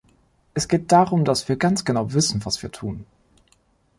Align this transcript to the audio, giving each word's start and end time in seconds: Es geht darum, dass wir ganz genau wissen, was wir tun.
Es 0.55 0.67
geht 0.67 0.91
darum, 0.91 1.25
dass 1.25 1.47
wir 1.47 1.57
ganz 1.57 1.85
genau 1.85 2.13
wissen, 2.13 2.43
was 2.43 2.63
wir 2.63 2.71
tun. 2.71 3.05